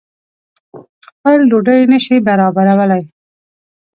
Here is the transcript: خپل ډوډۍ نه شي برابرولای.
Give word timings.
خپل 1.07 1.37
ډوډۍ 1.51 1.81
نه 1.91 1.97
شي 2.05 2.15
برابرولای. 2.27 3.03